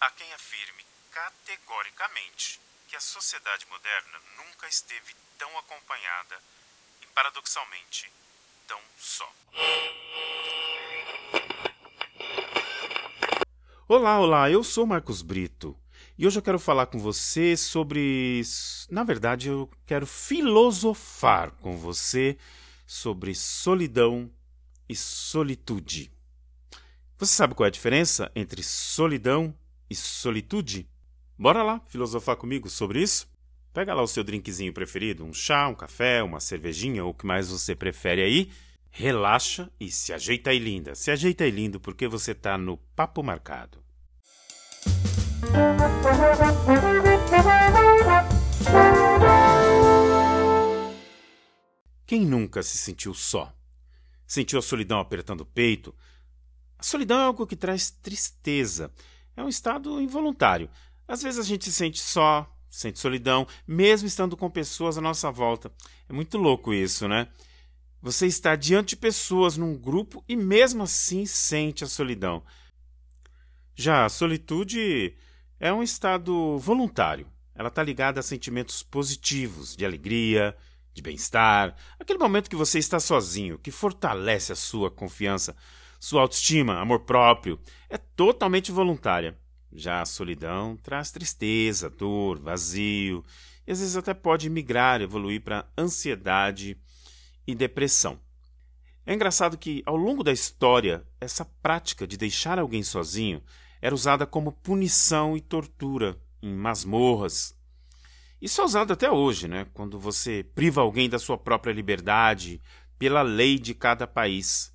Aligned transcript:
há 0.00 0.10
quem 0.12 0.32
afirme 0.32 0.82
categoricamente 1.10 2.58
que 2.88 2.96
a 2.96 3.00
sociedade 3.00 3.66
moderna 3.68 4.18
nunca 4.38 4.66
esteve 4.66 5.14
tão 5.36 5.58
acompanhada 5.58 6.36
e, 7.02 7.06
paradoxalmente, 7.14 8.10
tão 8.66 8.80
só. 8.96 9.30
Olá, 13.86 14.18
olá, 14.18 14.50
eu 14.50 14.64
sou 14.64 14.86
Marcos 14.86 15.20
Brito 15.20 15.76
e 16.16 16.26
hoje 16.26 16.38
eu 16.38 16.42
quero 16.42 16.58
falar 16.58 16.86
com 16.86 16.98
você 16.98 17.54
sobre. 17.54 18.40
Na 18.88 19.04
verdade, 19.04 19.48
eu 19.48 19.70
quero 19.84 20.06
filosofar 20.06 21.50
com 21.60 21.76
você 21.76 22.38
sobre 22.86 23.34
solidão 23.34 24.32
e 24.88 24.96
solitude. 24.96 26.10
Você 27.18 27.36
sabe 27.36 27.54
qual 27.54 27.66
é 27.66 27.68
a 27.68 27.72
diferença 27.72 28.32
entre 28.34 28.62
solidão 28.62 29.54
e 29.90 29.94
solitude? 29.94 30.88
Bora 31.36 31.62
lá 31.62 31.80
filosofar 31.88 32.36
comigo 32.36 32.70
sobre 32.70 33.02
isso? 33.02 33.28
Pega 33.72 33.92
lá 33.92 34.02
o 34.02 34.06
seu 34.06 34.22
drinkzinho 34.22 34.72
preferido, 34.72 35.24
um 35.24 35.32
chá, 35.32 35.68
um 35.68 35.74
café, 35.74 36.22
uma 36.22 36.40
cervejinha, 36.40 37.04
ou 37.04 37.10
o 37.10 37.14
que 37.14 37.26
mais 37.26 37.48
você 37.48 37.74
prefere 37.74 38.22
aí. 38.22 38.50
Relaxa 38.90 39.70
e 39.78 39.90
se 39.90 40.12
ajeita 40.12 40.50
aí 40.50 40.58
linda. 40.58 40.94
Se 40.94 41.10
ajeita 41.10 41.44
aí 41.44 41.50
lindo 41.50 41.80
porque 41.80 42.06
você 42.06 42.34
tá 42.34 42.56
no 42.56 42.76
papo 42.94 43.22
marcado. 43.22 43.82
Quem 52.06 52.24
nunca 52.24 52.62
se 52.62 52.78
sentiu 52.78 53.14
só? 53.14 53.52
Sentiu 54.26 54.58
a 54.58 54.62
solidão 54.62 55.00
apertando 55.00 55.42
o 55.42 55.46
peito, 55.46 55.94
a 56.80 56.82
solidão 56.82 57.20
é 57.20 57.24
algo 57.24 57.46
que 57.46 57.54
traz 57.54 57.90
tristeza. 57.90 58.90
É 59.36 59.42
um 59.42 59.48
estado 59.48 60.00
involuntário. 60.00 60.70
Às 61.06 61.22
vezes 61.22 61.40
a 61.40 61.48
gente 61.48 61.64
se 61.64 61.72
sente 61.72 62.00
só, 62.00 62.50
sente 62.68 62.98
solidão, 62.98 63.46
mesmo 63.66 64.06
estando 64.06 64.36
com 64.36 64.50
pessoas 64.50 64.96
à 64.96 65.00
nossa 65.00 65.30
volta. 65.30 65.72
É 66.08 66.12
muito 66.12 66.38
louco 66.38 66.72
isso, 66.72 67.08
né? 67.08 67.28
Você 68.02 68.26
está 68.26 68.56
diante 68.56 68.90
de 68.90 68.96
pessoas 68.96 69.56
num 69.56 69.76
grupo 69.76 70.24
e 70.28 70.36
mesmo 70.36 70.82
assim 70.82 71.26
sente 71.26 71.84
a 71.84 71.86
solidão. 71.86 72.42
Já 73.74 74.04
a 74.04 74.08
solitude 74.08 75.16
é 75.58 75.72
um 75.72 75.82
estado 75.82 76.58
voluntário. 76.58 77.26
Ela 77.54 77.68
está 77.68 77.82
ligada 77.82 78.20
a 78.20 78.22
sentimentos 78.22 78.82
positivos, 78.82 79.76
de 79.76 79.84
alegria, 79.84 80.56
de 80.94 81.02
bem-estar, 81.02 81.76
aquele 81.98 82.18
momento 82.18 82.48
que 82.50 82.56
você 82.56 82.78
está 82.78 82.98
sozinho, 82.98 83.58
que 83.58 83.70
fortalece 83.70 84.52
a 84.52 84.56
sua 84.56 84.90
confiança 84.90 85.54
sua 86.00 86.22
autoestima, 86.22 86.80
amor 86.80 87.00
próprio, 87.00 87.60
é 87.90 87.98
totalmente 87.98 88.72
voluntária. 88.72 89.38
Já 89.70 90.00
a 90.00 90.06
solidão 90.06 90.74
traz 90.78 91.10
tristeza, 91.10 91.90
dor, 91.90 92.40
vazio 92.40 93.22
e 93.66 93.70
às 93.70 93.80
vezes 93.80 93.96
até 93.96 94.14
pode 94.14 94.48
migrar, 94.48 95.02
evoluir 95.02 95.42
para 95.42 95.70
ansiedade 95.76 96.76
e 97.46 97.54
depressão. 97.54 98.18
É 99.04 99.12
engraçado 99.12 99.58
que, 99.58 99.82
ao 99.84 99.94
longo 99.94 100.24
da 100.24 100.32
história, 100.32 101.06
essa 101.20 101.44
prática 101.44 102.06
de 102.06 102.16
deixar 102.16 102.58
alguém 102.58 102.82
sozinho 102.82 103.42
era 103.82 103.94
usada 103.94 104.26
como 104.26 104.52
punição 104.52 105.36
e 105.36 105.40
tortura 105.40 106.18
em 106.42 106.54
masmorras. 106.54 107.54
Isso 108.40 108.62
é 108.62 108.64
usado 108.64 108.94
até 108.94 109.10
hoje, 109.10 109.46
né? 109.46 109.66
quando 109.74 109.98
você 109.98 110.42
priva 110.54 110.80
alguém 110.80 111.10
da 111.10 111.18
sua 111.18 111.36
própria 111.36 111.72
liberdade 111.72 112.58
pela 112.98 113.20
lei 113.20 113.58
de 113.58 113.74
cada 113.74 114.06
país 114.06 114.72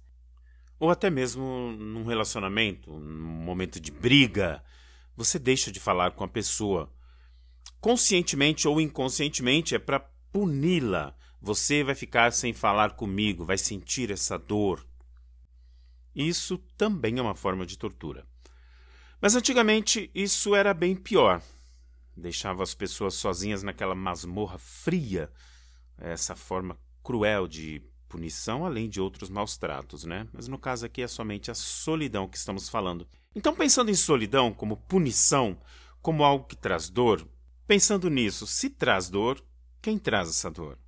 ou 0.79 0.89
até 0.89 1.09
mesmo 1.09 1.71
num 1.77 2.03
relacionamento, 2.03 2.91
num 2.91 3.43
momento 3.43 3.79
de 3.79 3.91
briga, 3.91 4.63
você 5.15 5.39
deixa 5.39 5.71
de 5.71 5.79
falar 5.79 6.11
com 6.11 6.23
a 6.23 6.27
pessoa. 6.27 6.91
Conscientemente 7.79 8.67
ou 8.67 8.81
inconscientemente 8.81 9.75
é 9.75 9.79
para 9.79 9.99
puni-la. 10.31 11.15
Você 11.41 11.83
vai 11.83 11.95
ficar 11.95 12.33
sem 12.33 12.51
falar 12.53 12.95
comigo, 12.95 13.45
vai 13.45 13.57
sentir 13.57 14.11
essa 14.11 14.37
dor. 14.37 14.85
Isso 16.13 16.57
também 16.77 17.19
é 17.19 17.21
uma 17.21 17.35
forma 17.35 17.65
de 17.65 17.77
tortura. 17.77 18.25
Mas 19.21 19.35
antigamente 19.35 20.09
isso 20.13 20.55
era 20.55 20.73
bem 20.73 20.95
pior. 20.95 21.41
Deixava 22.15 22.63
as 22.63 22.73
pessoas 22.73 23.15
sozinhas 23.15 23.63
naquela 23.63 23.95
masmorra 23.95 24.57
fria, 24.57 25.31
essa 25.97 26.35
forma 26.35 26.77
cruel 27.03 27.47
de 27.47 27.81
punição, 28.15 28.65
além 28.65 28.87
de 28.87 29.01
outros 29.01 29.29
maus 29.29 29.57
tratos, 29.57 30.05
né? 30.05 30.25
Mas 30.31 30.47
no 30.47 30.57
caso 30.57 30.85
aqui 30.85 31.01
é 31.01 31.07
somente 31.07 31.51
a 31.51 31.53
solidão 31.53 32.29
que 32.29 32.37
estamos 32.37 32.69
falando. 32.69 33.05
Então, 33.35 33.53
pensando 33.53 33.91
em 33.91 33.93
solidão 33.93 34.53
como 34.53 34.77
punição, 34.77 35.57
como 36.01 36.23
algo 36.23 36.45
que 36.45 36.55
traz 36.55 36.89
dor, 36.89 37.27
pensando 37.67 38.09
nisso, 38.09 38.47
se 38.47 38.69
traz 38.69 39.09
dor, 39.09 39.43
quem 39.81 39.97
traz 39.97 40.29
essa 40.29 40.49
dor? 40.49 40.79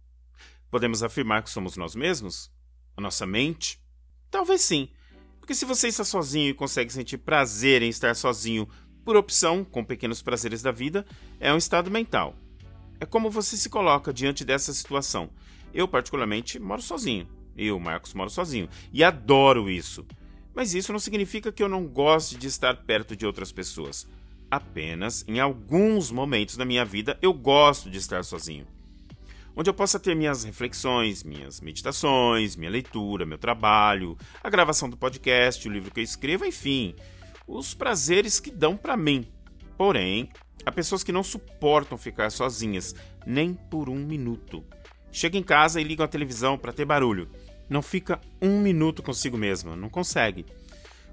Podemos 0.72 1.04
afirmar 1.04 1.44
que 1.44 1.50
somos 1.50 1.76
nós 1.76 1.96
mesmos? 1.96 2.50
A 2.96 3.02
nossa 3.02 3.26
mente? 3.26 3.78
Talvez 4.32 4.62
sim. 4.62 4.88
Porque 5.42 5.54
se 5.54 5.66
você 5.66 5.90
está 5.90 6.06
sozinho 6.06 6.52
e 6.52 6.54
consegue 6.54 6.94
sentir 6.94 7.18
prazer 7.18 7.82
em 7.82 7.90
estar 7.90 8.16
sozinho 8.16 8.70
por 9.04 9.18
opção, 9.18 9.66
com 9.66 9.84
pequenos 9.84 10.22
prazeres 10.22 10.62
da 10.62 10.72
vida, 10.72 11.06
é 11.42 11.54
um 11.54 11.58
estado 11.58 11.92
mental. 11.92 12.34
É 13.02 13.06
como 13.06 13.30
você 13.30 13.58
se 13.58 13.70
coloca 13.70 14.14
diante 14.14 14.46
dessa 14.46 14.74
situação. 14.74 15.30
Eu, 15.74 15.88
particularmente, 15.88 16.60
moro 16.60 16.82
sozinho. 16.82 17.28
Eu, 17.58 17.80
Marcos, 17.80 18.14
moro 18.14 18.30
sozinho. 18.30 18.70
E 18.92 19.04
adoro 19.04 19.70
isso. 19.70 20.06
Mas 20.54 20.74
isso 20.74 20.92
não 20.92 21.00
significa 21.00 21.52
que 21.52 21.62
eu 21.62 21.70
não 21.70 21.86
goste 21.86 22.38
de 22.38 22.48
estar 22.48 22.76
perto 22.78 23.16
de 23.16 23.26
outras 23.26 23.52
pessoas. 23.52 24.08
Apenas 24.50 25.26
em 25.28 25.40
alguns 25.40 26.10
momentos 26.10 26.56
da 26.56 26.66
minha 26.66 26.86
vida 26.86 27.18
eu 27.22 27.34
gosto 27.34 27.90
de 27.90 27.98
estar 27.98 28.24
sozinho. 28.24 28.66
Onde 29.56 29.70
eu 29.70 29.74
possa 29.74 30.00
ter 30.00 30.16
minhas 30.16 30.44
reflexões, 30.44 31.24
minhas 31.24 31.60
meditações, 31.62 32.56
minha 32.56 32.70
leitura, 32.70 33.26
meu 33.26 33.38
trabalho, 33.38 34.16
a 34.44 34.50
gravação 34.50 34.90
do 34.90 34.96
podcast, 34.96 35.68
o 35.68 35.72
livro 35.72 35.92
que 35.92 36.00
eu 36.00 36.04
escrevo, 36.04 36.46
enfim, 36.46 36.96
os 37.48 37.74
prazeres 37.74 38.40
que 38.40 38.52
dão 38.52 38.78
para 38.78 38.96
mim. 38.96 39.28
Porém, 39.76 40.30
há 40.66 40.72
pessoas 40.72 41.04
que 41.04 41.12
não 41.12 41.24
suportam 41.24 41.98
ficar 41.98 42.30
sozinhas, 42.30 42.96
nem 43.26 43.54
por 43.54 43.90
um 43.90 43.96
minuto. 43.96 44.64
Chega 45.18 45.36
em 45.36 45.42
casa 45.42 45.82
e 45.82 45.84
liga 45.84 46.04
a 46.04 46.08
televisão 46.08 46.60
para 46.60 46.72
ter 46.72 46.86
barulho. 46.86 47.28
Não 47.68 47.82
fica 47.82 48.22
um 48.40 48.62
minuto 48.62 49.02
consigo 49.02 49.36
mesma, 49.36 49.76
não 49.76 49.90
consegue. 49.90 50.46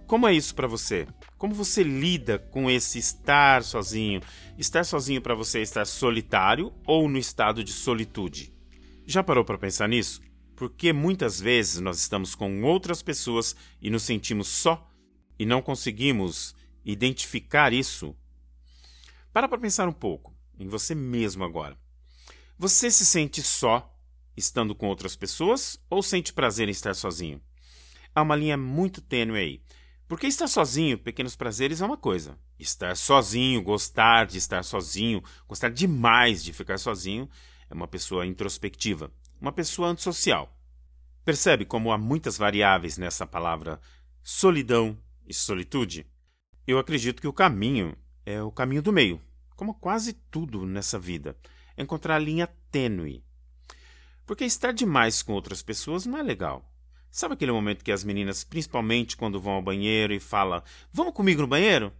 Como 0.07 0.29
é 0.29 0.35
isso 0.35 0.55
para 0.55 0.67
você? 0.67 1.09
Como 1.39 1.55
você 1.55 1.83
lida 1.83 2.39
com 2.39 2.71
esse 2.71 2.99
estar 2.99 3.65
sozinho? 3.65 4.21
Estar 4.59 4.85
sozinho 4.85 5.23
para 5.23 5.35
você 5.35 5.61
é 5.61 5.63
estar 5.63 5.87
solitário 5.87 6.71
ou 6.87 7.09
no 7.09 7.17
estado 7.17 7.65
de 7.65 7.73
solitude? 7.73 8.53
Já 9.07 9.23
parou 9.23 9.43
para 9.43 9.57
pensar 9.57 9.89
nisso? 9.89 10.21
Porque 10.55 10.93
muitas 10.93 11.41
vezes 11.41 11.81
nós 11.81 11.99
estamos 11.99 12.35
com 12.35 12.63
outras 12.63 13.01
pessoas 13.03 13.57
e 13.81 13.89
nos 13.89 14.03
sentimos 14.03 14.49
só 14.49 14.87
e 15.39 15.47
não 15.47 15.63
conseguimos 15.63 16.55
identificar 16.85 17.73
isso. 17.73 18.15
Para 19.33 19.49
para 19.49 19.57
pensar 19.57 19.89
um 19.89 19.95
pouco 19.95 20.37
em 20.59 20.69
você 20.69 20.95
mesmo 20.95 21.43
agora. 21.43 21.75
Você 22.59 22.91
se 22.91 23.07
sente 23.07 23.43
só 23.43 23.93
estando 24.37 24.75
com 24.75 24.89
outras 24.89 25.17
pessoas 25.17 25.79
ou 25.89 26.03
sente 26.03 26.33
prazer 26.33 26.69
em 26.69 26.73
estar 26.73 26.95
sozinho? 26.95 27.41
Há 28.15 28.23
uma 28.23 28.37
linha 28.37 28.57
muito 28.57 29.01
tênue 29.01 29.39
aí. 29.39 29.63
Porque 30.07 30.27
estar 30.27 30.47
sozinho, 30.47 30.99
pequenos 30.99 31.35
prazeres 31.35 31.81
é 31.81 31.87
uma 31.87 31.97
coisa. 31.97 32.39
Estar 32.59 32.97
sozinho, 32.97 33.63
gostar 33.63 34.27
de 34.27 34.39
estar 34.39 34.63
sozinho, 34.63 35.23
gostar 35.49 35.71
demais 35.71 36.45
de 36.45 36.53
ficar 36.53 36.79
sozinho, 36.79 37.29
é 37.71 37.75
uma 37.75 37.89
pessoa 37.89 38.27
introspectiva, 38.27 39.11
uma 39.41 39.51
pessoa 39.51 39.89
antissocial. 39.89 40.55
Percebe 41.25 41.65
como 41.65 41.91
há 41.91 41.97
muitas 41.97 42.37
variáveis 42.37 42.99
nessa 42.99 43.27
palavra 43.27 43.81
solidão 44.23 44.97
e 45.27 45.33
solitude? 45.33 46.07
Eu 46.67 46.79
acredito 46.79 47.21
que 47.21 47.29
o 47.29 47.33
caminho 47.33 47.97
é 48.27 48.43
o 48.43 48.53
caminho 48.53 48.83
do 48.83 48.93
meio, 48.93 49.21
como 49.57 49.75
quase 49.75 50.13
tudo 50.13 50.67
nessa 50.67 50.99
vida 50.99 51.37
encontrar 51.77 52.17
a 52.17 52.19
linha 52.19 52.47
tênue. 52.71 53.24
Porque 54.27 54.45
estar 54.45 54.73
demais 54.73 55.23
com 55.23 55.33
outras 55.33 55.63
pessoas 55.63 56.07
não 56.07 56.19
é 56.19 56.23
legal. 56.23 56.71
Sabe 57.11 57.35
aquele 57.35 57.53
momento 57.53 57.85
que 57.85 57.93
as 57.93 58.03
meninas, 58.03 58.43
principalmente 58.43 59.17
quando 59.17 59.41
vão 59.41 59.55
ao 59.55 59.63
banheiro 59.63 60.13
e 60.13 60.19
falam: 60.19 60.63
Vamos 60.93 61.15
comigo 61.15 61.43
no 61.43 61.47
banheiro? 61.47 61.93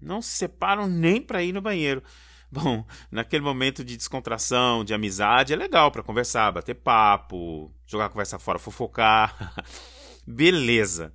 Não 0.00 0.22
se 0.22 0.36
separam 0.36 0.86
nem 0.86 1.20
para 1.20 1.42
ir 1.42 1.52
no 1.52 1.60
banheiro. 1.60 2.02
Bom, 2.50 2.86
naquele 3.10 3.42
momento 3.42 3.84
de 3.84 3.96
descontração, 3.96 4.84
de 4.84 4.94
amizade, 4.94 5.52
é 5.52 5.56
legal 5.56 5.90
para 5.90 6.04
conversar, 6.04 6.52
bater 6.52 6.74
papo, 6.74 7.74
jogar 7.84 8.10
conversa 8.10 8.38
fora, 8.38 8.58
fofocar. 8.60 9.54
Beleza. 10.24 11.12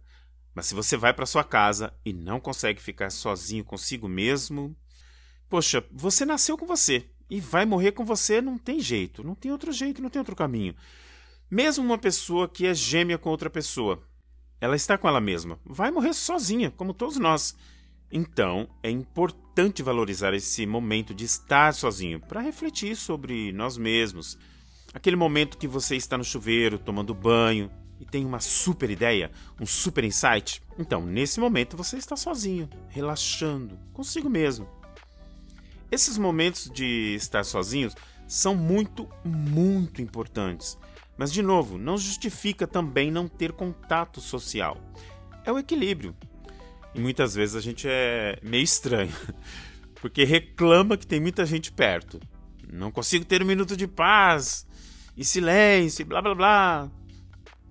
Mas 0.53 0.65
se 0.65 0.75
você 0.75 0.97
vai 0.97 1.13
para 1.13 1.25
sua 1.25 1.43
casa 1.43 1.93
e 2.03 2.11
não 2.11 2.41
consegue 2.41 2.81
ficar 2.81 3.09
sozinho 3.09 3.63
consigo 3.63 4.09
mesmo, 4.09 4.75
poxa, 5.47 5.85
você 5.91 6.25
nasceu 6.25 6.57
com 6.57 6.65
você 6.65 7.09
e 7.29 7.39
vai 7.39 7.65
morrer 7.65 7.91
com 7.91 8.03
você, 8.03 8.41
não 8.41 8.57
tem 8.57 8.79
jeito, 8.79 9.23
não 9.23 9.35
tem 9.35 9.51
outro 9.51 9.71
jeito, 9.71 10.01
não 10.01 10.09
tem 10.09 10.19
outro 10.19 10.35
caminho. 10.35 10.75
Mesmo 11.49 11.83
uma 11.83 11.97
pessoa 11.97 12.47
que 12.47 12.65
é 12.65 12.73
gêmea 12.73 13.17
com 13.17 13.29
outra 13.29 13.49
pessoa, 13.49 14.01
ela 14.61 14.75
está 14.75 14.97
com 14.97 15.07
ela 15.07 15.21
mesma, 15.21 15.59
vai 15.65 15.91
morrer 15.91 16.13
sozinha, 16.13 16.71
como 16.71 16.93
todos 16.93 17.17
nós. 17.17 17.55
Então, 18.11 18.67
é 18.81 18.89
importante 18.89 19.83
valorizar 19.83 20.33
esse 20.33 20.65
momento 20.65 21.13
de 21.13 21.25
estar 21.25 21.73
sozinho 21.73 22.19
para 22.19 22.41
refletir 22.41 22.95
sobre 22.95 23.51
nós 23.51 23.77
mesmos. 23.77 24.37
Aquele 24.93 25.15
momento 25.15 25.57
que 25.57 25.67
você 25.67 25.95
está 25.95 26.17
no 26.17 26.23
chuveiro, 26.23 26.79
tomando 26.79 27.13
banho 27.13 27.71
e 27.99 28.05
tem 28.05 28.25
uma 28.25 28.39
super 28.39 28.89
ideia, 28.89 29.31
um 29.59 29.65
super 29.65 30.03
insight. 30.03 30.61
Então, 30.77 31.05
nesse 31.05 31.39
momento 31.39 31.77
você 31.77 31.97
está 31.97 32.15
sozinho, 32.15 32.67
relaxando, 32.87 33.77
consigo 33.93 34.29
mesmo. 34.29 34.78
Esses 35.91 36.17
momentos 36.17 36.69
de 36.69 37.15
estar 37.15 37.43
sozinhos 37.43 37.95
são 38.27 38.55
muito, 38.55 39.07
muito 39.23 40.01
importantes. 40.01 40.77
Mas, 41.17 41.31
de 41.31 41.41
novo, 41.41 41.77
não 41.77 41.97
justifica 41.97 42.65
também 42.65 43.11
não 43.11 43.27
ter 43.27 43.51
contato 43.51 44.21
social. 44.21 44.77
É 45.43 45.51
o 45.51 45.57
equilíbrio. 45.57 46.15
E 46.93 46.99
muitas 46.99 47.35
vezes 47.35 47.55
a 47.55 47.61
gente 47.61 47.87
é 47.87 48.39
meio 48.41 48.63
estranho, 48.63 49.13
porque 50.01 50.23
reclama 50.23 50.97
que 50.97 51.05
tem 51.05 51.19
muita 51.19 51.45
gente 51.45 51.71
perto. 51.71 52.19
Não 52.71 52.91
consigo 52.91 53.25
ter 53.25 53.41
um 53.41 53.45
minuto 53.45 53.75
de 53.75 53.87
paz, 53.87 54.65
e 55.19 55.25
silêncio, 55.25 56.03
e 56.03 56.05
blá 56.05 56.21
blá 56.21 56.33
blá. 56.33 56.91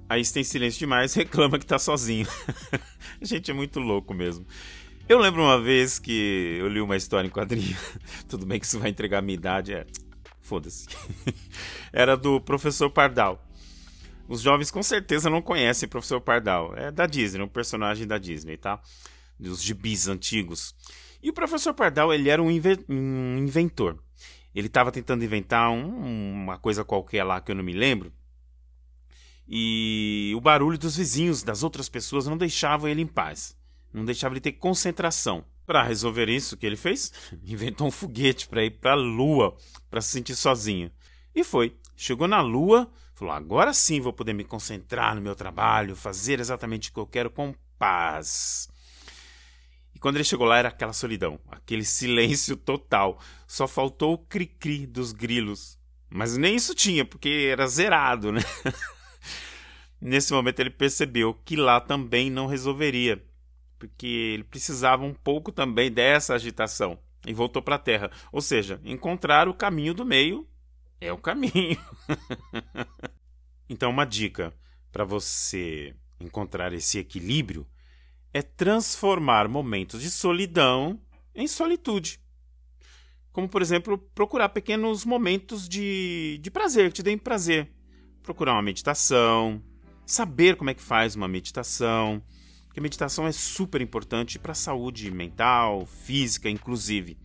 Aí 0.06 0.23
se 0.23 0.35
tem 0.35 0.44
silêncio 0.44 0.81
demais, 0.81 1.14
reclama 1.17 1.59
que 1.59 1.64
tá 1.64 1.79
sozinho. 1.79 2.26
a 3.19 3.25
gente 3.25 3.50
é 3.50 3.55
muito 3.55 3.81
louco 3.81 4.12
mesmo. 4.12 4.47
Eu 5.08 5.19
lembro 5.19 5.43
uma 5.43 5.58
vez 5.58 5.99
que 5.99 6.58
eu 6.60 6.69
li 6.69 6.82
uma 6.82 6.94
história 6.94 7.26
em 7.26 7.31
quadrinho. 7.31 7.75
Tudo 8.28 8.44
bem 8.44 8.60
que 8.60 8.66
isso 8.66 8.78
vai 8.78 8.90
entregar 8.90 9.20
a 9.20 9.22
minha 9.22 9.37
idade, 9.38 9.72
é. 9.72 9.87
Foda-se. 10.43 10.87
Era 11.90 12.14
do 12.14 12.38
professor 12.43 12.90
Pardal. 12.90 13.43
Os 14.28 14.43
jovens 14.43 14.70
com 14.70 14.82
certeza 14.82 15.31
não 15.31 15.40
conhecem 15.40 15.87
o 15.87 15.90
professor 15.90 16.20
Pardal. 16.20 16.76
É 16.76 16.93
da 16.93 17.06
Disney, 17.06 17.43
um 17.43 17.49
personagem 17.49 18.06
da 18.06 18.19
Disney, 18.19 18.58
tá? 18.58 18.82
Dos 19.40 19.62
gibis 19.62 20.08
antigos. 20.08 20.75
E 21.22 21.31
o 21.31 21.32
professor 21.32 21.72
Pardal, 21.72 22.12
ele 22.12 22.28
era 22.28 22.43
um, 22.43 22.50
inve 22.50 22.84
um 22.87 23.38
inventor. 23.38 23.99
Ele 24.54 24.66
estava 24.66 24.93
tentando 24.93 25.25
inventar 25.25 25.70
um, 25.70 26.43
uma 26.43 26.58
coisa 26.58 26.84
qualquer 26.84 27.25
lá 27.25 27.40
que 27.40 27.50
eu 27.50 27.56
não 27.56 27.64
me 27.64 27.72
lembro. 27.72 28.12
E 29.49 30.34
o 30.37 30.40
barulho 30.43 30.76
dos 30.76 30.99
vizinhos, 30.99 31.43
das 31.43 31.62
outras 31.62 31.88
pessoas, 31.88 32.26
não 32.26 32.37
deixava 32.37 32.90
ele 32.90 33.00
em 33.00 33.06
paz. 33.06 33.56
Não 33.93 34.05
deixava 34.05 34.35
ele 34.35 34.40
ter 34.40 34.52
concentração. 34.52 35.44
Para 35.67 35.82
resolver 35.82 36.29
isso, 36.29 36.55
o 36.55 36.58
que 36.58 36.64
ele 36.64 36.76
fez? 36.76 37.12
Inventou 37.44 37.87
um 37.87 37.90
foguete 37.90 38.49
para 38.49 38.64
ir 38.64 38.79
para 38.79 38.93
a 38.93 38.96
Lua, 38.96 39.56
para 39.90 40.00
se 40.00 40.11
sentir 40.11 40.35
sozinho. 40.35 40.90
E 41.35 41.44
foi. 41.44 41.76
Chegou 41.94 42.26
na 42.26 42.40
Lua, 42.40 42.90
falou: 43.14 43.35
agora 43.35 43.73
sim 43.73 44.00
vou 44.00 44.12
poder 44.12 44.32
me 44.32 44.44
concentrar 44.44 45.14
no 45.14 45.20
meu 45.20 45.35
trabalho, 45.35 45.94
fazer 45.94 46.40
exatamente 46.40 46.90
o 46.90 46.93
que 46.93 47.00
eu 47.00 47.06
quero 47.06 47.31
com 47.31 47.55
paz. 47.79 48.69
E 49.94 49.99
quando 49.99 50.17
ele 50.17 50.25
chegou 50.25 50.46
lá 50.46 50.58
era 50.58 50.69
aquela 50.69 50.93
solidão, 50.93 51.40
aquele 51.50 51.82
silêncio 51.85 52.56
total. 52.56 53.20
Só 53.46 53.67
faltou 53.67 54.14
o 54.14 54.19
cri-cri 54.19 54.87
dos 54.87 55.12
grilos. 55.12 55.79
Mas 56.08 56.37
nem 56.37 56.55
isso 56.55 56.75
tinha, 56.75 57.05
porque 57.05 57.49
era 57.50 57.67
zerado, 57.67 58.32
né? 58.32 58.40
Nesse 60.00 60.32
momento 60.32 60.61
ele 60.61 60.70
percebeu 60.70 61.35
que 61.35 61.56
lá 61.56 61.81
também 61.81 62.31
não 62.31 62.46
resolveria, 62.46 63.23
porque 63.78 64.06
ele 64.06 64.44
precisava 64.44 65.04
um 65.04 65.14
pouco 65.14 65.52
também 65.52 65.90
dessa 65.90 66.34
agitação 66.34 66.98
e 67.26 67.32
voltou 67.32 67.62
para 67.62 67.76
a 67.76 67.78
Terra. 67.78 68.10
Ou 68.32 68.40
seja, 68.40 68.80
encontrar 68.84 69.48
o 69.48 69.54
caminho 69.54 69.94
do 69.94 70.04
meio 70.04 70.48
é 71.00 71.12
o 71.12 71.19
caminho. 71.19 71.78
então, 73.69 73.90
uma 73.90 74.04
dica 74.04 74.52
para 74.90 75.04
você 75.04 75.94
encontrar 76.20 76.72
esse 76.72 76.98
equilíbrio 76.98 77.66
é 78.32 78.42
transformar 78.42 79.48
momentos 79.48 80.02
de 80.02 80.10
solidão 80.10 81.00
em 81.34 81.46
solitude. 81.46 82.20
Como, 83.32 83.48
por 83.48 83.62
exemplo, 83.62 83.96
procurar 83.96 84.48
pequenos 84.48 85.04
momentos 85.04 85.69
de, 85.69 86.38
de 86.42 86.50
prazer, 86.50 86.88
que 86.88 86.96
te 86.96 87.02
deem 87.02 87.16
prazer. 87.16 87.70
Procurar 88.22 88.54
uma 88.54 88.62
meditação, 88.62 89.62
saber 90.04 90.56
como 90.56 90.70
é 90.70 90.75
que 90.75 90.82
faz 90.82 91.14
uma 91.14 91.28
meditação, 91.28 92.22
porque 92.78 92.80
a 92.80 92.82
meditação 92.82 93.26
é 93.26 93.32
super 93.32 93.80
importante 93.80 94.38
para 94.38 94.52
a 94.52 94.54
saúde 94.54 95.10
mental, 95.10 95.84
física, 95.84 96.48
inclusive 96.48 97.19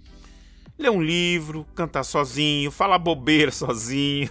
ler 0.78 0.90
um 0.90 1.02
livro, 1.02 1.66
cantar 1.76 2.04
sozinho, 2.04 2.72
falar 2.72 2.98
bobeira 2.98 3.52
sozinho. 3.54 4.30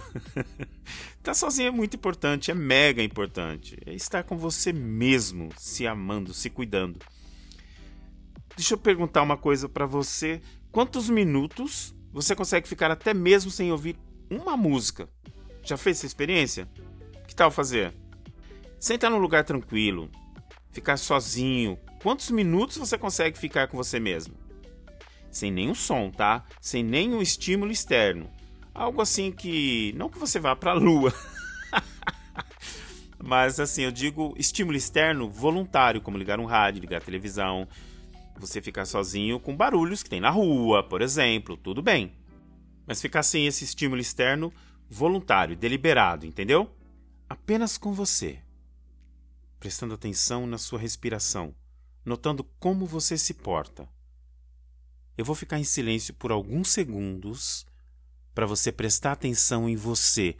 Estar 1.17 1.33
sozinho 1.33 1.69
é 1.69 1.71
muito 1.71 1.95
importante, 1.95 2.51
é 2.51 2.53
mega 2.53 3.01
importante. 3.01 3.77
É 3.85 3.93
estar 3.93 4.23
com 4.23 4.37
você 4.37 4.73
mesmo, 4.73 5.49
se 5.57 5.87
amando, 5.87 6.33
se 6.33 6.49
cuidando. 6.49 6.99
Deixa 8.57 8.73
eu 8.73 8.77
perguntar 8.77 9.21
uma 9.21 9.37
coisa 9.37 9.69
para 9.69 9.85
você. 9.85 10.41
Quantos 10.71 11.09
minutos 11.09 11.95
você 12.11 12.35
consegue 12.35 12.67
ficar 12.67 12.91
até 12.91 13.13
mesmo 13.13 13.49
sem 13.49 13.71
ouvir 13.71 13.97
uma 14.29 14.57
música? 14.57 15.07
Já 15.63 15.77
fez 15.77 15.97
essa 15.97 16.05
experiência? 16.05 16.67
Que 17.25 17.33
tal 17.33 17.49
fazer? 17.49 17.95
Sentar 18.77 19.09
num 19.09 19.17
lugar 19.17 19.45
tranquilo, 19.45 20.11
ficar 20.73 20.97
sozinho. 20.97 21.79
Quantos 22.01 22.29
minutos 22.29 22.75
você 22.75 22.97
consegue 22.97 23.37
ficar 23.37 23.67
com 23.67 23.77
você 23.77 23.99
mesmo? 23.99 24.43
sem 25.33 25.51
nenhum 25.51 25.75
som, 25.75 26.09
tá? 26.11 26.45
Sem 26.61 26.83
nenhum 26.83 27.21
estímulo 27.21 27.71
externo. 27.71 28.29
Algo 28.73 29.01
assim 29.01 29.31
que 29.31 29.93
não 29.97 30.09
que 30.09 30.19
você 30.19 30.39
vá 30.39 30.55
para 30.55 30.71
a 30.71 30.75
lua. 30.75 31.13
Mas 33.21 33.59
assim, 33.59 33.83
eu 33.83 33.91
digo 33.91 34.33
estímulo 34.37 34.77
externo 34.77 35.29
voluntário, 35.29 36.01
como 36.01 36.17
ligar 36.17 36.39
um 36.39 36.45
rádio, 36.45 36.81
ligar 36.81 36.97
a 36.97 37.01
televisão, 37.01 37.67
você 38.37 38.61
ficar 38.61 38.85
sozinho 38.85 39.39
com 39.39 39.55
barulhos 39.55 40.03
que 40.03 40.09
tem 40.09 40.19
na 40.19 40.29
rua, 40.29 40.83
por 40.83 41.01
exemplo, 41.01 41.57
tudo 41.57 41.81
bem. 41.81 42.13
Mas 42.85 43.01
ficar 43.01 43.23
sem 43.23 43.47
esse 43.47 43.63
estímulo 43.63 44.01
externo 44.01 44.53
voluntário, 44.89 45.55
deliberado, 45.55 46.25
entendeu? 46.25 46.69
Apenas 47.29 47.77
com 47.77 47.93
você. 47.93 48.39
Prestando 49.63 49.93
atenção 49.93 50.45
na 50.45 50.57
sua 50.57 50.77
respiração, 50.77 51.55
notando 52.03 52.43
como 52.43 52.85
você 52.85 53.17
se 53.17 53.33
porta. 53.33 53.87
Eu 55.17 55.23
vou 55.23 55.33
ficar 55.33 55.57
em 55.57 55.63
silêncio 55.63 56.13
por 56.15 56.33
alguns 56.33 56.67
segundos 56.67 57.65
para 58.35 58.45
você 58.45 58.73
prestar 58.73 59.13
atenção 59.13 59.69
em 59.69 59.77
você, 59.77 60.35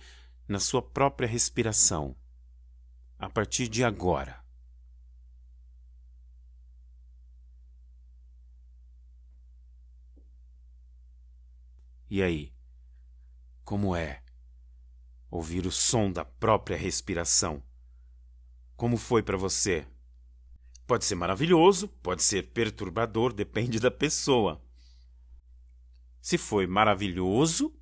na 0.46 0.60
sua 0.60 0.82
própria 0.82 1.26
respiração. 1.26 2.18
A 3.18 3.30
partir 3.30 3.70
de 3.70 3.82
agora. 3.82 4.44
E 12.10 12.22
aí? 12.22 12.54
Como 13.64 13.96
é 13.96 14.22
ouvir 15.32 15.66
o 15.66 15.72
som 15.72 16.12
da 16.12 16.26
própria 16.26 16.76
respiração? 16.76 17.64
Como 18.84 18.98
foi 18.98 19.24
para 19.24 19.38
você? 19.38 19.88
Pode 20.86 21.06
ser 21.06 21.16
maravilhoso, 21.16 21.88
pode 21.88 22.22
ser 22.22 22.50
perturbador, 22.52 23.32
depende 23.32 23.80
da 23.80 23.90
pessoa. 23.90 24.62
Se 26.22 26.38
foi 26.38 26.68
maravilhoso, 26.68 27.74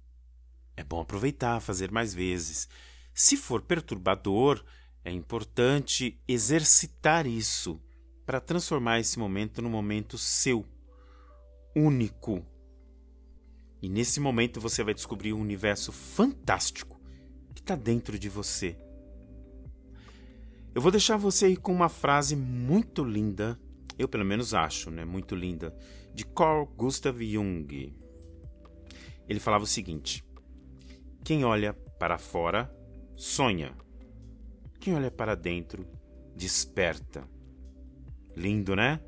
é 0.78 0.84
bom 0.84 1.02
aproveitar, 1.02 1.60
fazer 1.60 1.90
mais 1.90 2.14
vezes. 2.14 2.70
Se 3.16 3.36
for 3.36 3.64
perturbador, 3.64 4.64
é 5.04 5.12
importante 5.12 6.22
exercitar 6.28 7.26
isso 7.26 7.82
para 8.24 8.40
transformar 8.40 9.00
esse 9.00 9.18
momento 9.18 9.60
num 9.60 9.72
momento 9.72 10.20
seu, 10.20 10.64
único. 11.76 12.46
E 13.82 13.90
nesse 13.90 14.20
momento 14.20 14.62
você 14.62 14.84
vai 14.84 14.94
descobrir 14.94 15.34
um 15.34 15.42
universo 15.42 15.92
fantástico 15.92 17.02
que 17.56 17.62
está 17.62 17.76
dentro 17.76 18.20
de 18.20 18.30
você. 18.30 18.78
Eu 20.74 20.82
vou 20.82 20.92
deixar 20.92 21.18
você 21.18 21.48
aí 21.48 21.58
com 21.58 21.74
uma 21.74 21.90
frase 21.90 22.36
muito 22.36 23.04
linda, 23.04 23.60
eu 24.00 24.08
pelo 24.08 24.24
menos 24.24 24.54
acho, 24.54 24.90
né? 24.90 25.04
Muito 25.04 25.36
linda, 25.36 25.76
de 26.14 26.26
Carl 26.26 26.66
Gustav 26.66 27.22
Jung. 27.22 27.94
Ele 29.28 29.40
falava 29.40 29.66
o 29.66 29.68
seguinte: 29.68 30.24
Quem 31.24 31.44
olha 31.44 31.74
para 31.74 32.18
fora 32.18 32.74
sonha. 33.18 33.76
Quem 34.80 34.96
olha 34.96 35.12
para 35.12 35.36
dentro 35.36 35.86
desperta. 36.36 37.28
Lindo, 38.36 38.76
né? 38.76 39.00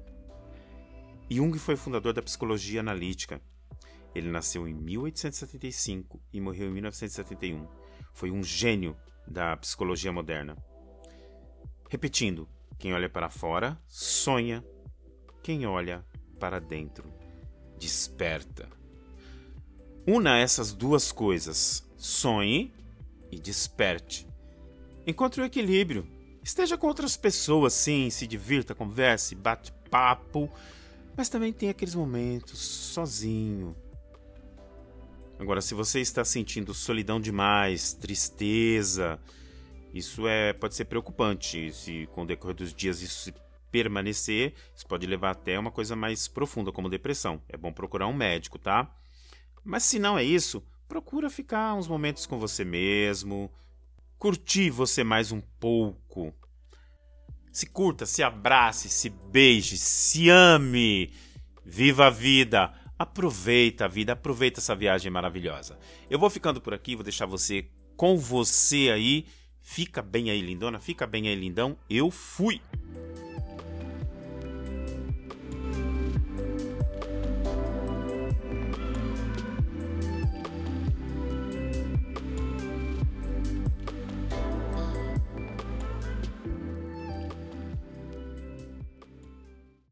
Jung 1.29 1.57
foi 1.57 1.75
fundador 1.75 2.13
da 2.13 2.21
psicologia 2.21 2.81
analítica. 2.81 3.41
Ele 4.13 4.29
nasceu 4.29 4.67
em 4.67 4.73
1875 4.73 6.21
e 6.31 6.39
morreu 6.39 6.67
em 6.67 6.73
1971. 6.73 7.67
Foi 8.13 8.29
um 8.29 8.43
gênio 8.43 8.95
da 9.27 9.57
psicologia 9.57 10.11
moderna. 10.11 10.55
Repetindo, 11.93 12.49
quem 12.79 12.91
olha 12.91 13.07
para 13.07 13.29
fora 13.29 13.79
sonha, 13.87 14.65
quem 15.43 15.67
olha 15.67 16.03
para 16.39 16.59
dentro 16.59 17.13
desperta. 17.77 18.67
Una 20.07 20.39
essas 20.39 20.73
duas 20.73 21.11
coisas, 21.11 21.87
sonhe 21.95 22.73
e 23.31 23.39
desperte. 23.39 24.27
Encontre 25.05 25.43
o 25.43 25.45
equilíbrio. 25.45 26.07
Esteja 26.43 26.79
com 26.79 26.87
outras 26.87 27.15
pessoas, 27.15 27.73
sim, 27.73 28.09
se 28.09 28.25
divirta, 28.25 28.73
converse, 28.73 29.35
bate 29.35 29.71
papo, 29.91 30.49
Mas 31.15 31.29
também 31.29 31.53
tem 31.53 31.69
aqueles 31.69 31.93
momentos 31.93 32.57
sozinho. 32.57 33.75
Agora, 35.37 35.61
se 35.61 35.75
você 35.75 36.01
está 36.01 36.25
sentindo 36.25 36.73
solidão 36.73 37.21
demais, 37.21 37.93
tristeza, 37.93 39.19
isso 39.93 40.27
é 40.27 40.53
pode 40.53 40.75
ser 40.75 40.85
preocupante. 40.85 41.71
Se 41.71 42.07
com 42.07 42.23
o 42.23 42.25
decorrer 42.25 42.55
dos 42.55 42.73
dias 42.73 43.01
isso 43.01 43.31
permanecer, 43.71 44.53
isso 44.75 44.85
pode 44.87 45.05
levar 45.05 45.31
até 45.31 45.57
uma 45.57 45.71
coisa 45.71 45.95
mais 45.95 46.27
profunda, 46.27 46.71
como 46.71 46.89
depressão. 46.89 47.41
É 47.47 47.55
bom 47.55 47.71
procurar 47.71 48.07
um 48.07 48.13
médico, 48.13 48.57
tá? 48.57 48.91
Mas 49.63 49.83
se 49.83 49.99
não 49.99 50.17
é 50.17 50.23
isso, 50.23 50.63
procura 50.87 51.29
ficar 51.29 51.73
uns 51.75 51.87
momentos 51.87 52.25
com 52.25 52.37
você 52.37 52.65
mesmo, 52.65 53.51
curtir 54.17 54.69
você 54.69 55.03
mais 55.03 55.31
um 55.31 55.41
pouco. 55.59 56.33
Se 57.51 57.67
curta, 57.67 58.05
se 58.05 58.23
abrace, 58.23 58.89
se 58.89 59.09
beije, 59.09 59.77
se 59.77 60.29
ame. 60.29 61.13
Viva 61.63 62.07
a 62.07 62.09
vida! 62.09 62.73
Aproveita 62.97 63.85
a 63.85 63.87
vida, 63.87 64.13
aproveita 64.13 64.59
essa 64.59 64.75
viagem 64.75 65.11
maravilhosa. 65.11 65.77
Eu 66.09 66.19
vou 66.19 66.29
ficando 66.29 66.61
por 66.61 66.73
aqui, 66.73 66.95
vou 66.95 67.03
deixar 67.03 67.25
você 67.25 67.67
com 67.97 68.17
você 68.17 68.89
aí. 68.93 69.25
Fica 69.65 70.01
bem 70.01 70.29
aí, 70.29 70.41
lindona, 70.41 70.77
fica 70.77 71.07
bem 71.07 71.29
aí, 71.29 71.35
lindão. 71.35 71.77
Eu 71.89 72.11
fui! 72.11 72.61